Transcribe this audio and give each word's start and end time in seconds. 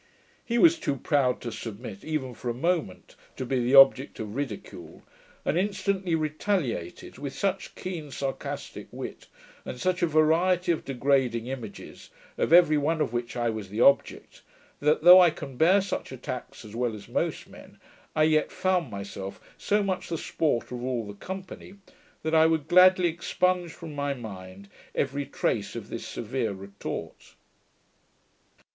He 0.43 0.57
was 0.57 0.79
too 0.79 0.95
proud 0.95 1.41
to 1.41 1.51
submit, 1.51 2.03
even 2.03 2.33
for 2.33 2.49
a 2.49 2.55
moment, 2.55 3.15
to 3.35 3.45
be 3.45 3.63
the 3.63 3.75
object 3.75 4.19
of 4.19 4.35
ridicule, 4.35 5.03
and 5.45 5.55
instantly 5.59 6.15
retaliated 6.15 7.19
with 7.19 7.35
such 7.37 7.75
keen 7.75 8.09
sarcastick 8.09 8.87
wit, 8.91 9.27
and 9.63 9.79
such 9.79 10.01
a 10.01 10.07
variety 10.07 10.71
of 10.71 10.83
degrading 10.85 11.45
images, 11.45 12.09
of 12.35 12.51
every 12.51 12.79
one 12.79 12.99
of 12.99 13.13
which 13.13 13.35
I 13.35 13.51
was 13.51 13.69
the 13.69 13.81
object, 13.81 14.41
that, 14.79 15.03
though 15.03 15.21
I 15.21 15.29
can 15.29 15.55
bear 15.55 15.81
such 15.81 16.11
attacks 16.11 16.65
as 16.65 16.75
well 16.75 16.95
as 16.95 17.07
most 17.07 17.47
men, 17.47 17.77
I 18.15 18.23
yet 18.23 18.51
found 18.51 18.89
myself 18.89 19.39
so 19.55 19.83
much 19.83 20.09
the 20.09 20.17
sport 20.17 20.71
of 20.71 20.83
all 20.83 21.05
the 21.05 21.13
company, 21.13 21.75
that 22.23 22.33
I 22.33 22.47
would 22.47 22.67
gladly 22.67 23.07
expunge 23.09 23.71
from 23.71 23.93
my 23.93 24.15
mind 24.15 24.67
every 24.95 25.27
trace 25.27 25.75
of 25.75 25.89
this 25.89 26.07
severe 26.07 26.53
retort. 26.53 27.35